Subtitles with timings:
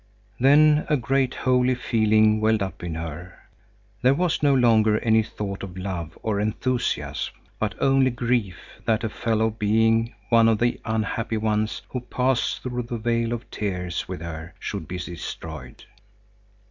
[0.39, 3.37] Then a great, holy feeling welled up in her.
[4.01, 9.09] There was no longer any thought of love or enthusiasm, but only grief that a
[9.09, 14.21] fellow being, one of the unhappy ones who passed through the vale of tears with
[14.21, 15.83] her, should be destroyed.